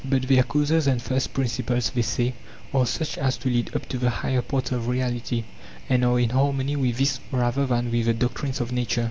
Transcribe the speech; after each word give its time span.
But 0.03 0.23
their 0.23 0.41
causes 0.41 0.87
and 0.87 0.99
first 0.99 1.31
principles, 1.31 1.91
they 1.91 2.01
say, 2.01 2.33
are 2.73 2.87
such 2.87 3.19
as 3.19 3.37
to 3.37 3.49
lead 3.49 3.75
up 3.75 3.87
to 3.89 3.99
the 3.99 4.09
higher 4.09 4.41
parts 4.41 4.71
of 4.71 4.87
reality, 4.87 5.43
and 5.87 6.03
are 6.03 6.19
in 6.19 6.31
harmony 6.31 6.75
with 6.75 6.97
this 6.97 7.19
rather 7.31 7.67
than 7.67 7.91
with 7.91 8.07
the 8.07 8.13
doctrines 8.15 8.59
of 8.59 8.71
nature. 8.71 8.99